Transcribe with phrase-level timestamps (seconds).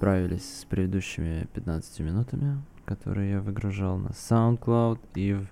[0.00, 5.46] Справились с предыдущими 15 минутами, которые я выгружал на SoundCloud и в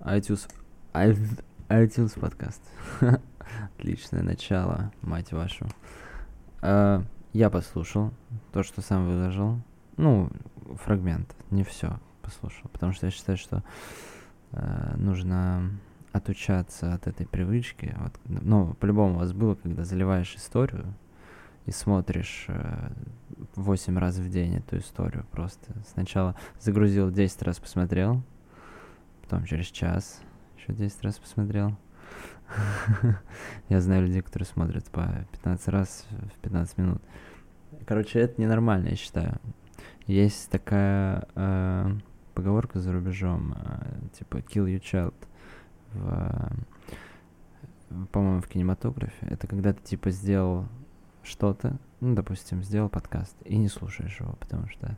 [0.00, 0.50] iTunes,
[1.68, 2.62] iTunes подкаст.
[3.76, 5.66] Отличное начало, мать вашу.
[6.62, 8.14] Uh, я послушал
[8.54, 9.60] то, что сам выложил.
[9.98, 10.30] Ну,
[10.82, 13.62] фрагмент, не все послушал, потому что я считаю, что
[14.52, 15.70] uh, нужно
[16.12, 17.94] отучаться от этой привычки.
[17.98, 20.94] Вот, ну, по-любому у вас было, когда заливаешь историю
[21.66, 22.90] и смотришь э,
[23.56, 25.72] 8 раз в день эту историю просто.
[25.92, 28.22] Сначала загрузил 10 раз, посмотрел,
[29.22, 30.20] потом через час
[30.56, 31.76] еще 10 раз посмотрел.
[33.68, 37.02] Я знаю людей, которые смотрят по 15 раз в 15 минут.
[37.86, 39.40] Короче, это ненормально, я считаю.
[40.06, 41.90] Есть такая э,
[42.34, 45.14] поговорка за рубежом, э, типа kill your child
[45.94, 46.52] в,
[48.10, 49.26] по-моему, в кинематографе.
[49.26, 50.66] Это когда ты типа сделал
[51.22, 54.96] что-то, ну, допустим, сделал подкаст и не слушаешь его, потому что,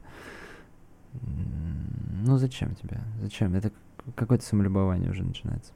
[1.12, 3.00] ну, зачем тебе?
[3.20, 3.54] Зачем?
[3.54, 3.70] Это
[4.14, 5.72] какое-то самолюбование уже начинается.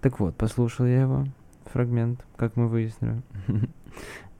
[0.00, 1.26] Так вот, послушал я его,
[1.66, 3.22] фрагмент, как мы выяснили.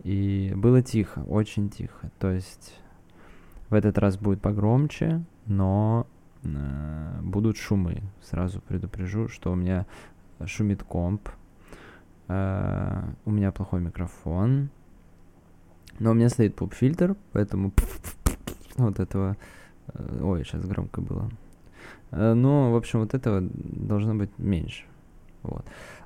[0.03, 2.11] И было тихо, очень тихо.
[2.19, 2.79] То есть
[3.71, 6.07] в этот раз будет погромче, но
[6.43, 8.03] э, будут шумы.
[8.21, 9.87] Сразу предупрежу, что у меня
[10.45, 11.29] шумит комп,
[12.29, 14.71] э, у меня плохой микрофон,
[16.03, 17.73] но у меня стоит поп-фильтр, поэтому
[18.77, 19.37] вот этого...
[20.21, 21.31] Ой, сейчас громко было.
[22.11, 24.85] Но, в общем, вот этого должно быть меньше.
[25.43, 25.65] Вот.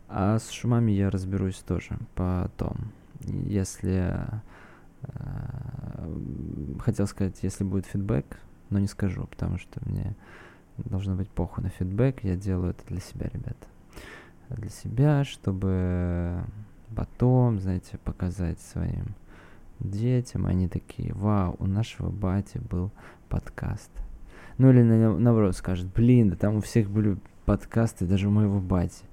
[0.08, 2.92] А с шумами я разберусь тоже потом.
[3.20, 4.20] Если...
[6.80, 8.38] Хотел сказать, если будет фидбэк,
[8.70, 10.14] но не скажу, потому что мне
[10.76, 12.22] должно быть похуй на фидбэк.
[12.22, 13.66] Я делаю это для себя, ребята.
[14.50, 16.44] Для себя, чтобы
[16.94, 19.14] потом, знаете, показать своим
[19.80, 22.90] детям, они такие, вау, у нашего бати был
[23.28, 23.90] подкаст.
[24.58, 28.60] Ну или на, наоборот скажут, блин, да там у всех были подкасты, даже у моего
[28.60, 29.04] бати.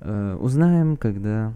[0.00, 1.54] uh, узнаем, когда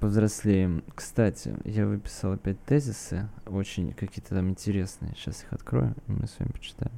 [0.00, 0.84] повзрослеем.
[0.94, 5.14] Кстати, я выписал опять тезисы, очень какие-то там интересные.
[5.16, 6.92] Сейчас их открою, и мы с вами почитаем.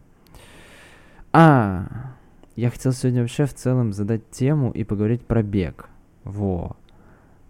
[1.32, 2.14] А,
[2.56, 5.88] я хотел сегодня вообще в целом задать тему и поговорить про бег.
[6.24, 6.76] Во.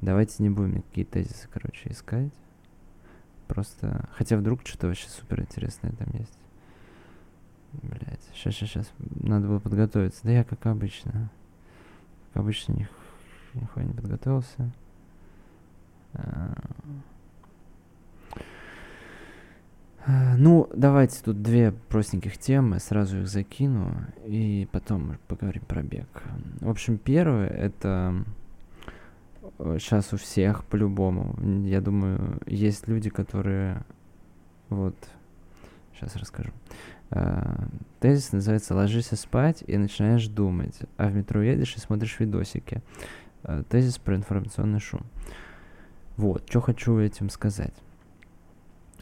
[0.00, 2.32] Давайте не будем никакие тезисы, короче, искать.
[3.48, 4.08] Просто...
[4.12, 6.38] Хотя вдруг что-то вообще супер интересное там есть.
[7.82, 8.92] Блять, сейчас, сейчас, сейчас.
[8.98, 10.20] Надо было подготовиться.
[10.22, 11.30] Да я как обычно.
[12.32, 12.88] Как обычно, них,
[13.54, 14.70] нихуя не подготовился.
[16.14, 16.54] А...
[20.38, 23.92] Ну, давайте тут две простеньких темы, сразу их закину,
[24.24, 26.06] и потом поговорим про бег.
[26.60, 28.24] В общем, первое это
[29.58, 31.36] сейчас у всех по-любому.
[31.64, 33.84] Я думаю, есть люди, которые...
[34.68, 34.96] Вот,
[35.94, 36.50] сейчас расскажу.
[37.10, 42.82] Uh, тезис называется «Ложись спать и начинаешь думать», а в метро едешь и смотришь видосики.
[43.44, 45.02] Uh, тезис про информационный шум.
[46.16, 47.74] Вот, что хочу этим сказать.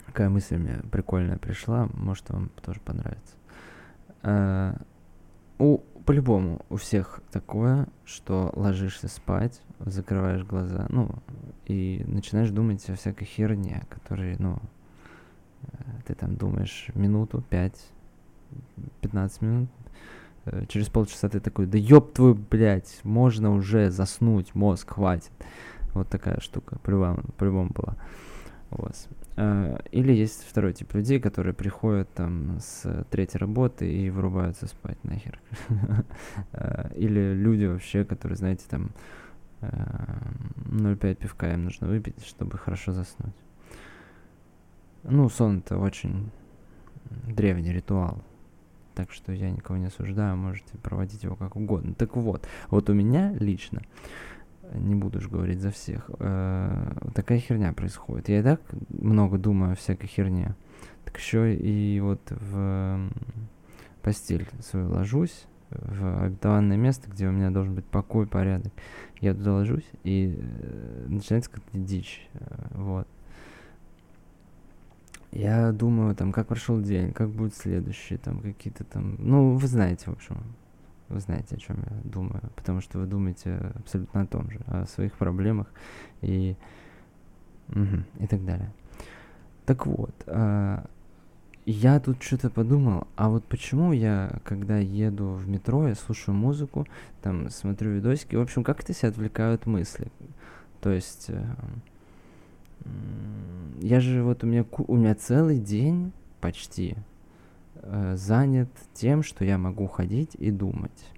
[0.04, 3.34] Какая мысль мне прикольная пришла, может вам тоже понравится.
[5.58, 11.10] У по-любому у всех такое, что ложишься спать, закрываешь глаза, ну,
[11.66, 14.58] и начинаешь думать о всякой херне, которой, ну,
[15.62, 15.76] э,
[16.06, 17.88] ты там думаешь минуту, пять,
[19.00, 19.70] пятнадцать минут,
[20.44, 25.32] э, через полчаса ты такой, да ёб твою, блядь, можно уже заснуть, мозг хватит.
[25.94, 27.96] Вот такая штука, по-любому, по-любому была
[28.74, 29.08] у вас.
[29.36, 35.02] Э, или есть второй тип людей, которые приходят там с третьей работы и вырубаются спать
[35.04, 35.40] нахер.
[36.52, 38.90] Э, или люди вообще, которые, знаете, там
[39.60, 43.34] 0,5 э, пивка им нужно выпить, чтобы хорошо заснуть.
[45.02, 46.30] Ну, сон это очень
[47.26, 48.22] древний ритуал.
[48.94, 51.94] Так что я никого не осуждаю, можете проводить его как угодно.
[51.94, 53.82] Так вот, вот у меня лично
[54.72, 58.28] не буду уж говорить за всех, э, такая херня происходит.
[58.28, 60.54] Я и так много думаю о всякой херне.
[61.04, 63.10] Так еще и вот в
[64.02, 68.72] постель свою ложусь, в обетованное место, где у меня должен быть покой, порядок.
[69.20, 72.28] Я туда ложусь, и э, начинается как-то дичь.
[72.34, 73.08] Э, вот.
[75.32, 79.16] Я думаю, там, как прошел день, как будет следующий, там, какие-то там...
[79.18, 80.36] Ну, вы знаете, в общем,
[81.14, 84.86] вы знаете, о чем я думаю, потому что вы думаете абсолютно о том же, о
[84.86, 85.72] своих проблемах
[86.20, 86.56] и,
[88.18, 88.72] и так далее.
[89.64, 90.84] Так вот, э,
[91.66, 96.86] я тут что-то подумал, а вот почему я, когда еду в метро, я слушаю музыку,
[97.22, 100.12] там смотрю видосики, в общем, как это себя отвлекают мысли.
[100.82, 101.44] То есть, э,
[103.80, 106.96] я же вот у меня, у меня целый день почти
[107.84, 111.12] э, занят тем, что я могу ходить и думать.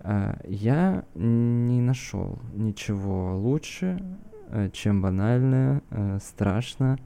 [0.00, 4.02] Э, я не нашел ничего лучше,
[4.50, 6.98] э, чем банальное, э, страшно,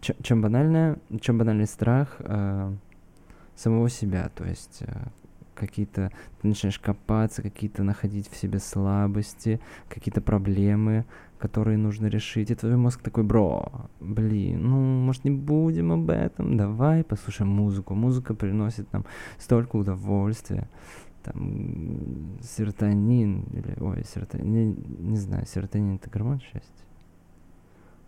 [0.00, 2.72] чем, чем банальное, чем банальный страх э,
[3.56, 4.94] самого себя, то есть э,
[5.58, 6.10] какие-то,
[6.40, 11.04] ты начинаешь копаться, какие-то находить в себе слабости, какие-то проблемы,
[11.38, 12.50] которые нужно решить.
[12.50, 17.94] И твой мозг такой, бро, блин, ну, может, не будем об этом, давай послушаем музыку.
[17.94, 19.04] Музыка приносит нам
[19.38, 20.68] столько удовольствия.
[21.22, 26.86] Там, серотонин, или, ой, серотонин, не, не знаю, серотонин это гормон счастья?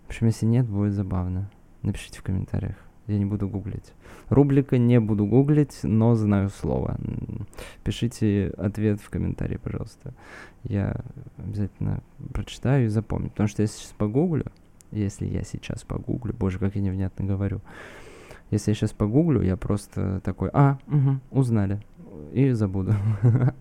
[0.06, 1.50] В общем, если нет, будет забавно.
[1.82, 2.76] Напишите в комментариях.
[3.06, 3.92] Я не буду гуглить.
[4.28, 6.98] Рубрика не буду гуглить, но знаю слово.
[7.82, 10.14] Пишите ответ в комментарии, пожалуйста.
[10.64, 10.96] Я
[11.38, 12.02] обязательно
[12.32, 13.30] прочитаю и запомню.
[13.30, 14.46] Потому что я сейчас погуглю,
[14.92, 17.60] если я сейчас погуглю, боже, как я невнятно говорю.
[18.50, 21.80] Если я сейчас погуглю, я просто такой, а, угу, узнали,
[22.32, 22.94] и забуду.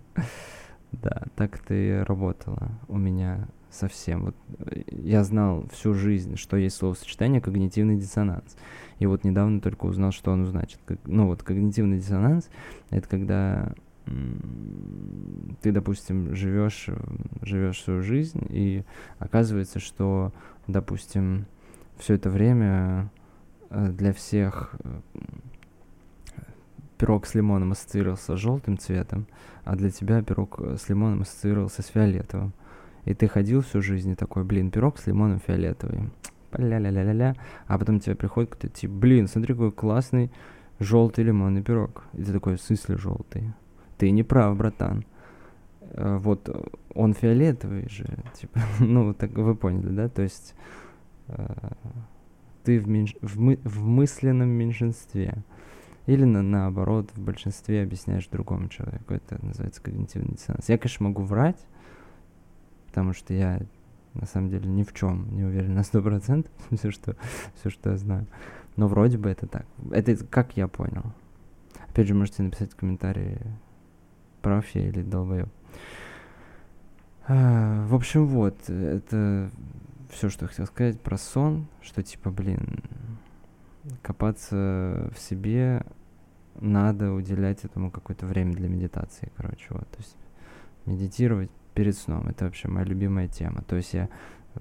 [0.91, 4.25] Да, так ты работала у меня совсем.
[4.25, 8.55] Вот э, я знал всю жизнь, что есть словосочетание когнитивный диссонанс.
[8.99, 10.79] И вот недавно только узнал, что оно значит.
[10.85, 12.49] Как, ну вот когнитивный диссонанс—
[12.89, 13.73] это когда
[15.61, 16.87] ты, допустим, живешь,
[17.41, 18.83] живешь свою жизнь, и
[19.19, 20.33] оказывается, что,
[20.67, 21.45] допустим,
[21.97, 23.11] все это время
[23.69, 24.99] э, для всех э,
[26.97, 29.27] пирог с лимоном ассоциировался с желтым цветом,
[29.63, 32.53] а для тебя пирог с лимоном ассоциировался с фиолетовым.
[33.09, 36.11] И ты ходил всю жизнь и такой, блин, пирог с лимоном фиолетовый
[36.53, 37.35] ля-ля-ля-ля-ля,
[37.65, 40.31] а потом тебе приходит кто-то, типа, блин, смотри, какой классный
[40.77, 42.03] желтый лимонный пирог.
[42.13, 43.51] И ты такой, в смысле желтый?
[43.97, 45.05] Ты не прав, братан.
[45.81, 46.49] Э, вот
[46.93, 48.05] он фиолетовый же,
[48.39, 50.07] типа, ну, так вы поняли, да?
[50.07, 50.53] То есть
[51.29, 51.47] э,
[52.63, 53.15] ты в, меньш...
[53.23, 53.57] в, мы...
[53.63, 55.33] в мысленном меньшинстве.
[56.05, 59.15] Или на, наоборот, в большинстве объясняешь другому человеку.
[59.15, 60.69] Это называется когнитивный диссонанс.
[60.69, 61.57] Я, конечно, могу врать,
[62.89, 63.61] потому что я
[64.15, 67.15] на самом деле ни в чем не уверен на сто процентов, все что,
[67.55, 68.25] все, что я знаю.
[68.75, 69.65] Но вроде бы это так.
[69.91, 71.03] Это как я понял.
[71.87, 73.39] Опять же, можете написать в комментарии,
[74.41, 75.49] прав я или долбоеб.
[77.27, 79.51] А, в общем, вот, это
[80.09, 82.83] все, что я хотел сказать про сон, что типа, блин,
[84.01, 85.85] копаться в себе
[86.59, 90.15] надо уделять этому какое-то время для медитации, короче, вот, то есть
[90.85, 92.27] медитировать перед сном.
[92.27, 93.61] Это вообще моя любимая тема.
[93.61, 94.09] То есть я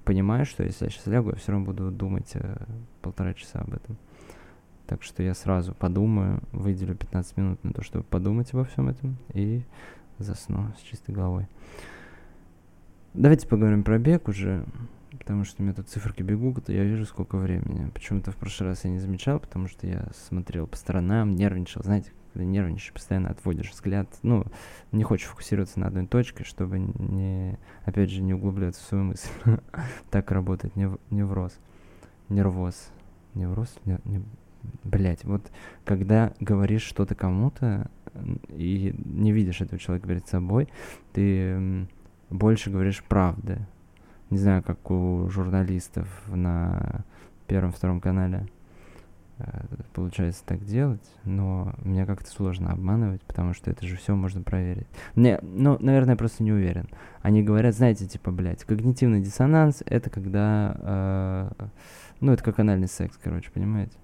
[0.05, 2.65] понимаю, что если я сейчас лягу, я все равно буду думать э,
[3.01, 3.97] полтора часа об этом.
[4.87, 9.17] Так что я сразу подумаю, выделю 15 минут на то, чтобы подумать обо всем этом
[9.33, 9.63] и
[10.17, 11.45] засну с чистой головой.
[13.13, 14.63] Давайте поговорим про бег уже,
[15.17, 17.89] потому что у меня тут циферки бегут, я вижу, сколько времени.
[17.89, 21.83] Почему-то в прошлый раз я не замечал, потому что я смотрел по сторонам, нервничал.
[21.83, 22.11] Знаете,
[22.45, 24.45] нервничаешь, постоянно отводишь взгляд, ну,
[24.91, 29.29] не хочешь фокусироваться на одной точке, чтобы не, опять же, не углубляться в свою мысль.
[30.09, 31.57] так работает нев, невроз,
[32.29, 32.89] нервоз,
[33.35, 34.23] невроз, не, не,
[34.83, 35.51] блять, вот
[35.85, 37.89] когда говоришь что-то кому-то
[38.49, 40.67] и не видишь этого человека перед собой,
[41.13, 41.87] ты
[42.29, 43.59] больше говоришь правды.
[44.29, 47.03] Не знаю, как у журналистов на
[47.47, 48.47] первом-втором канале
[49.93, 54.87] получается так делать, но мне как-то сложно обманывать, потому что это же все можно проверить.
[55.15, 56.87] Не, ну, наверное, я просто не уверен.
[57.21, 61.67] Они говорят, знаете, типа, блядь, когнитивный диссонанс— это когда, э,
[62.21, 63.97] ну, это как анальный секс, короче, понимаете?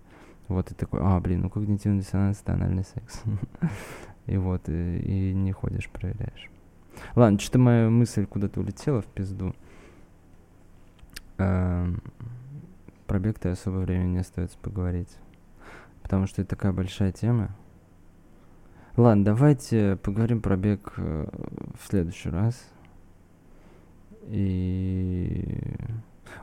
[0.48, 3.24] Вот и такой, а, блин, ну, когнитивный диссонанс— это анальный секс.
[4.26, 6.50] И вот, и, и не ходишь, проверяешь.
[7.16, 9.54] Ладно, что-то моя мысль куда-то улетела в пизду.
[11.38, 12.02] Эм,
[13.06, 15.16] пробег-то особо времени не остается поговорить
[16.06, 17.50] потому что это такая большая тема.
[18.96, 21.26] Ладно, давайте поговорим про бег э,
[21.82, 22.64] в следующий раз.
[24.28, 25.64] И...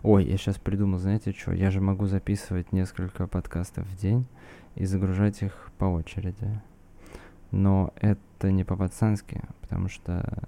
[0.02, 1.52] Ой, я сейчас придумал, знаете что?
[1.52, 4.26] Я же могу записывать несколько подкастов в день
[4.75, 6.61] и загружать их по очереди.
[7.52, 10.42] Но это не по-пацански, потому что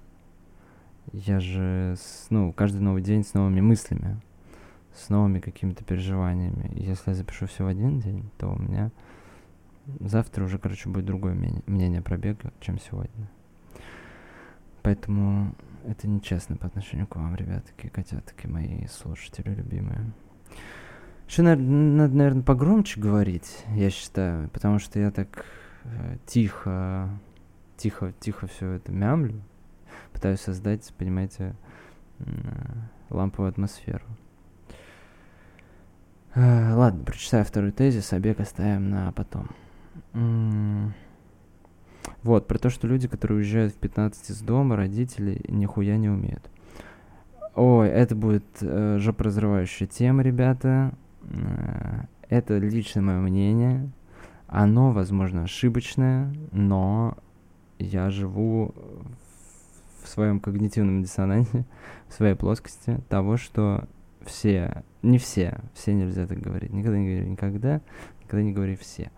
[1.13, 4.19] я же, с, ну, каждый новый день с новыми мыслями,
[4.95, 6.71] с новыми какими-то переживаниями.
[6.75, 8.91] Если я запишу все в один день, то у меня
[9.99, 13.29] завтра уже, короче, будет другое мнение, мнение про бег, чем сегодня.
[14.81, 20.11] Поэтому это нечестно по отношению к вам, ребятки, котятки мои слушатели любимые.
[21.27, 25.45] Еще надо, надо, наверное, погромче говорить, я считаю, потому что я так
[25.83, 27.09] э, тихо,
[27.77, 29.41] тихо, тихо все это мямлю,
[30.13, 31.55] пытаюсь создать, понимаете,
[32.19, 32.25] э,
[33.09, 34.05] ламповую атмосферу.
[36.35, 39.47] Э, ладно, прочитаю второй тезис, а бег оставим на потом.
[42.23, 46.43] Вот, про то, что люди, которые уезжают в 15 из дома, родители нихуя не умеют.
[47.55, 50.93] Ой, это будет э, жопоразрывающая тема, ребята.
[51.23, 53.89] Э, это личное мое мнение.
[54.47, 57.17] Оно, возможно, ошибочное, но
[57.79, 58.75] я живу
[60.03, 61.65] в своем когнитивном диссонансе,
[62.09, 63.87] в своей плоскости того, что
[64.25, 67.81] все, не все, все нельзя так говорить, никогда не говори никогда,
[68.21, 69.11] никогда не говори все.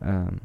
[0.00, 0.40] Эм,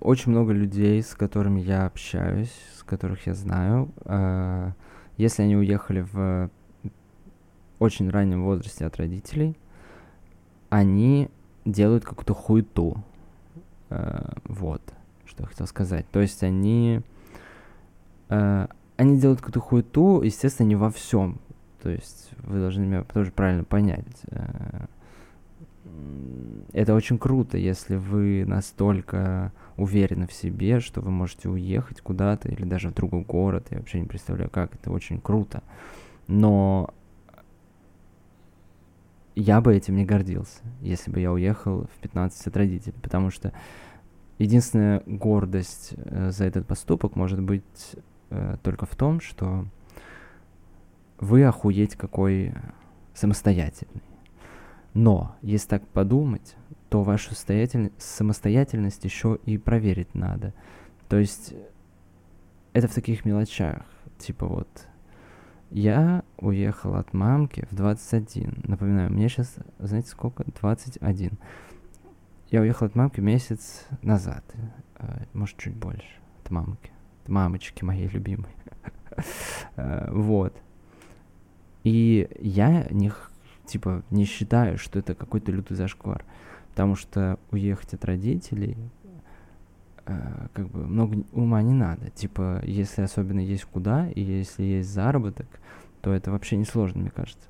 [0.00, 4.72] очень много людей, с которыми я общаюсь, с которых я знаю, э,
[5.16, 6.50] если они уехали в
[7.78, 9.56] очень раннем возрасте от родителей,
[10.68, 11.30] они
[11.64, 13.02] делают какую-то хуету.
[13.90, 14.82] Э, вот,
[15.26, 16.06] что я хотел сказать.
[16.10, 17.02] То есть они...
[18.28, 18.66] Э,
[18.96, 21.38] они делают какую-то хуету, естественно, не во всем.
[21.82, 24.22] То есть вы должны меня тоже правильно понять.
[24.30, 24.86] Э,
[26.72, 32.64] это очень круто, если вы настолько уверены в себе, что вы можете уехать куда-то или
[32.64, 33.68] даже в другой город.
[33.70, 34.74] Я вообще не представляю, как.
[34.74, 35.62] Это очень круто.
[36.26, 36.92] Но
[39.34, 43.52] я бы этим не гордился, если бы я уехал в 15 от родителей, потому что
[44.38, 47.94] единственная гордость э, за этот поступок может быть
[48.30, 49.64] э, только в том, что
[51.18, 52.54] вы охуеть какой
[53.14, 54.02] самостоятельный.
[54.94, 56.56] Но, если так подумать,
[56.88, 60.54] то вашу самостоятельность еще и проверить надо.
[61.08, 61.54] То есть
[62.72, 63.82] это в таких мелочах.
[64.18, 64.88] Типа вот,
[65.70, 68.62] я уехал от мамки в 21.
[68.66, 70.44] Напоминаю, мне сейчас, знаете, сколько?
[70.60, 71.32] 21.
[72.50, 74.44] Я уехал от мамки месяц назад.
[74.96, 76.08] Э, может, чуть больше.
[76.42, 76.90] От мамки.
[77.22, 78.50] От мамочки моей любимой.
[79.74, 80.56] Э, вот.
[81.84, 83.12] И я не,
[83.66, 86.24] типа, не считаю, что это какой-то лютый зашквар.
[86.70, 88.76] Потому что уехать от родителей
[90.06, 92.10] э, как бы много ума не надо.
[92.10, 95.46] Типа, если особенно есть куда, и если есть заработок,
[96.00, 97.48] то это вообще не сложно, мне кажется.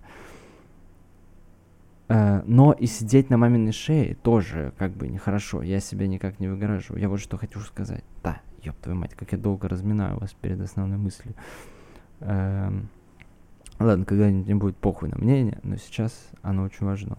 [2.09, 5.63] Э, но и сидеть на маминой шее тоже как бы нехорошо.
[5.63, 7.01] Я себя никак не выгораживаю.
[7.01, 8.05] Я вот что хочу сказать.
[8.23, 11.35] Да, ёб твою мать, как я долго разминаю вас перед основной мыслью.
[12.21, 12.89] Эм,
[13.85, 17.17] ладно, когда-нибудь мне будет похуй на мнение, но сейчас оно очень важно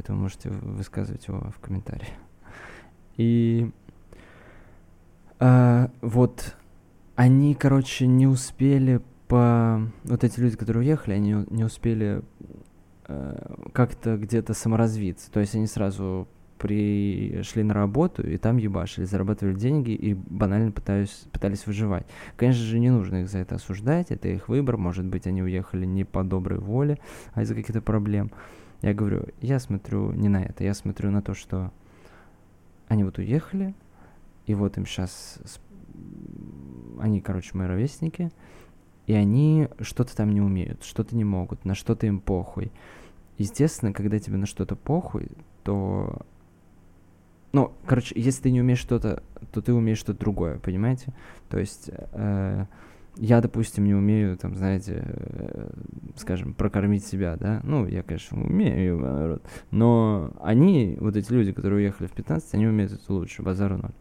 [0.00, 2.08] поэтому можете высказывать его в комментариях.
[3.16, 3.70] И
[5.38, 6.56] а, вот
[7.16, 9.82] они, короче, не успели по...
[10.04, 12.22] Вот эти люди, которые уехали, они не успели
[13.08, 15.30] э, как-то где-то саморазвиться.
[15.30, 16.26] То есть они сразу
[16.60, 22.06] пришли на работу и там ебашили, зарабатывали деньги и банально пытались, пытались выживать.
[22.36, 25.86] Конечно же, не нужно их за это осуждать, это их выбор, может быть, они уехали
[25.86, 26.98] не по доброй воле,
[27.32, 28.30] а из-за каких-то проблем.
[28.82, 31.72] Я говорю, я смотрю не на это, я смотрю на то, что
[32.88, 33.74] они вот уехали,
[34.44, 35.38] и вот им сейчас,
[37.00, 38.30] они, короче, мои ровесники,
[39.06, 42.70] и они что-то там не умеют, что-то не могут, на что-то им похуй.
[43.38, 45.28] Естественно, когда тебе на что-то похуй,
[45.64, 46.20] то...
[47.52, 51.12] Ну, короче, если ты не умеешь что-то, то ты умеешь что-то другое, понимаете?
[51.48, 51.90] То есть...
[52.12, 52.66] Э,
[53.16, 55.70] я, допустим, не умею, там, знаете, э,
[56.16, 61.80] скажем, прокормить себя, да, ну, я, конечно, умею, народ, но они, вот эти люди, которые
[61.80, 63.92] уехали в 15, они умеют это лучше, базару ноль.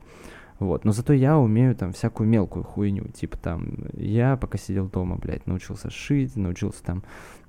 [0.59, 5.15] Вот, но зато я умею там всякую мелкую хуйню, типа там, я пока сидел дома,
[5.15, 7.03] блядь, научился шить, научился там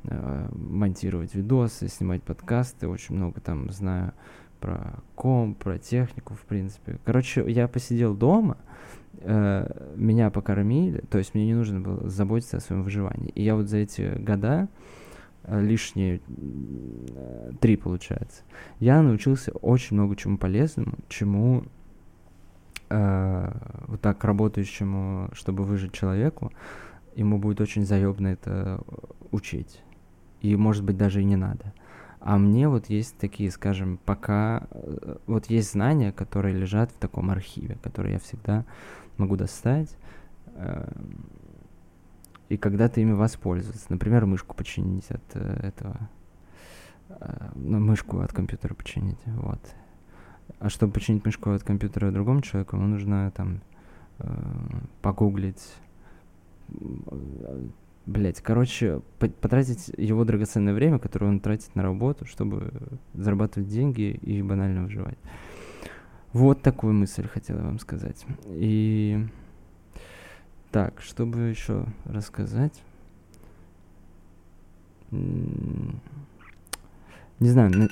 [0.04, 4.12] э, монтировать видосы, снимать подкасты, очень много там знаю
[4.61, 6.99] про комп, про технику, в принципе.
[7.05, 8.59] Короче, я посидел дома,
[9.21, 13.31] э, меня покормили, то есть мне не нужно было заботиться о своем выживании.
[13.31, 14.69] И я вот за эти года,
[15.45, 18.43] э, лишние э, три, получается,
[18.79, 21.64] я научился очень много чему полезному, чему
[22.90, 23.52] э,
[23.87, 26.52] вот так работающему, чтобы выжить человеку,
[27.17, 28.81] ему будет очень заебно это
[29.31, 29.81] учить.
[30.40, 31.73] И, может быть, даже и не надо.
[32.21, 34.67] А мне вот есть такие, скажем, пока...
[34.73, 38.67] Э, вот есть знания, которые лежат в таком архиве, которые я всегда
[39.17, 39.89] могу достать,
[40.55, 40.93] э,
[42.50, 43.87] и когда-то ими воспользоваться.
[43.89, 45.97] Например, мышку починить от э, этого,
[47.55, 49.61] ну, мышку от компьютера починить, вот.
[50.59, 53.62] А чтобы починить мышку от компьютера другому человеку, ему нужно там
[55.00, 55.75] погуглить,
[58.07, 62.73] блять, короче, потратить его драгоценное время, которое он тратит на работу, чтобы
[63.14, 65.19] зарабатывать деньги и банально выживать.
[66.33, 68.25] Вот такую мысль хотела вам сказать.
[68.47, 69.26] И
[70.71, 72.80] так, чтобы еще рассказать.
[75.11, 75.99] Не
[77.40, 77.88] знаю, на-